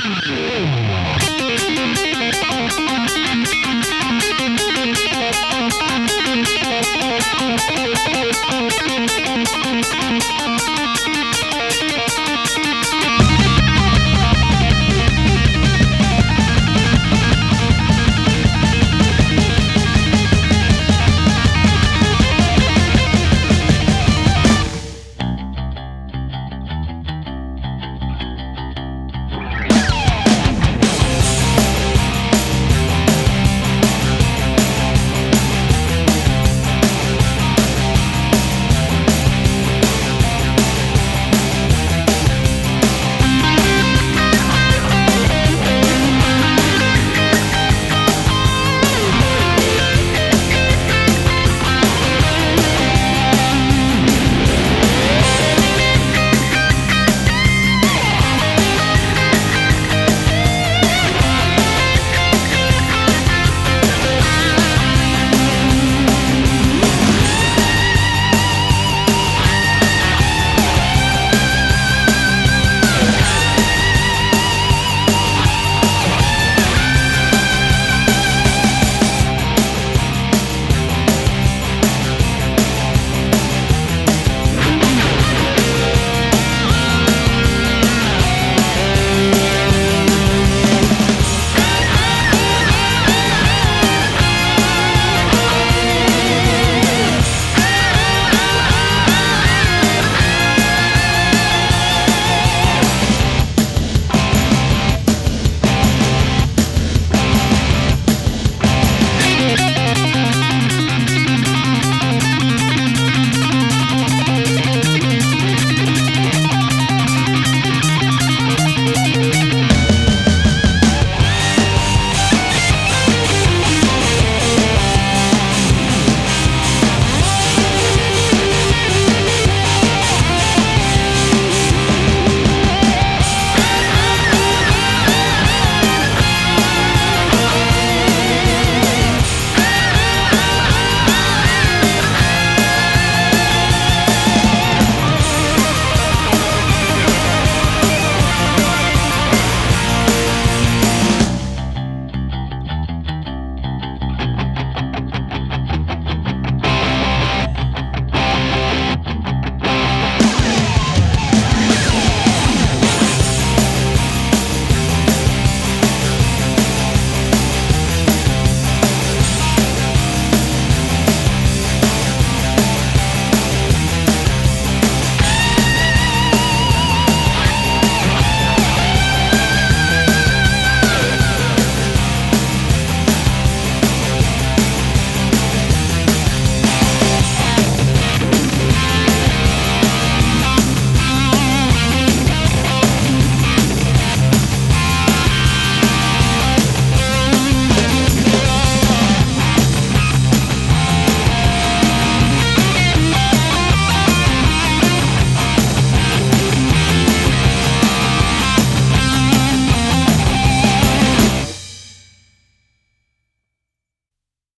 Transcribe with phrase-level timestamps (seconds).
[0.00, 0.59] Gentlemen,